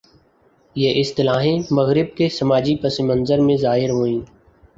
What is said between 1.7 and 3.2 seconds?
مغرب کے سماجی پس